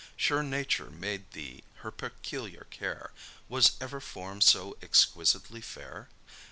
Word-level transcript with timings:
Sure 0.17 0.41
nature 0.41 0.89
made 0.89 1.29
thee 1.33 1.63
her 1.83 1.91
peculiar 1.91 2.65
care: 2.71 3.11
Was 3.47 3.73
ever 3.79 3.99
form 4.01 4.41
so 4.41 4.75
exquisitely 4.81 5.61
fair? 5.61 6.09